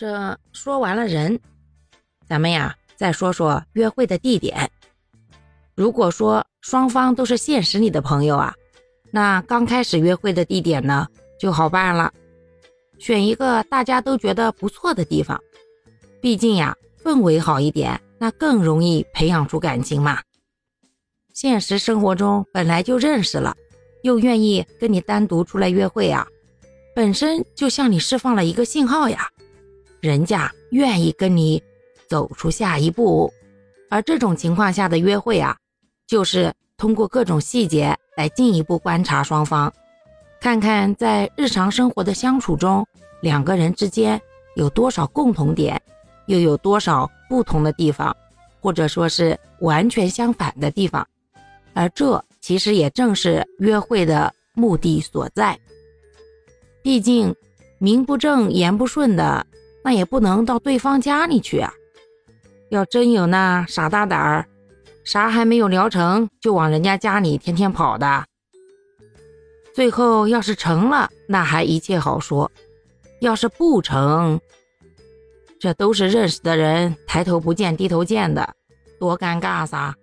[0.00, 1.38] 这说完了人，
[2.26, 4.70] 咱们呀再说说约会的地点。
[5.74, 8.54] 如果说双方都是现实里的朋友啊，
[9.10, 11.06] 那刚开始约会的地点呢
[11.38, 12.10] 就好办了，
[12.98, 15.38] 选一个大家都觉得不错的地方。
[16.22, 16.74] 毕竟呀，
[17.04, 20.22] 氛围好一点，那更容易培养出感情嘛。
[21.34, 23.54] 现实生活中本来就认识了，
[24.02, 26.26] 又愿意跟你单独出来约会啊，
[26.94, 29.28] 本身就向你释放了一个信号呀，
[30.00, 31.62] 人家愿意跟你
[32.08, 33.32] 走出下一步。
[33.88, 35.56] 而这种情况下的约会啊，
[36.06, 39.72] 就是通过各种细节来进一步观察双方，
[40.40, 42.86] 看看在日常生活的相处中，
[43.20, 44.20] 两个人之间
[44.56, 45.80] 有多少共同点。
[46.26, 48.16] 又有多少不同的地方，
[48.60, 51.04] 或者说是完全相反的地方，
[51.74, 55.58] 而这其实也正是约会的目的所在。
[56.84, 57.34] 毕竟
[57.78, 59.44] 名不正言不顺的，
[59.82, 61.72] 那也不能到对方家里去啊。
[62.70, 64.46] 要真有那傻大胆儿，
[65.04, 68.24] 啥还没有聊成就往人家家里天天跑的，
[69.74, 72.48] 最后要是成了，那还一切好说；
[73.20, 74.40] 要是不成，
[75.58, 78.54] 这都是认识的人，抬头不见低头见的，
[79.00, 79.96] 多尴尬撒！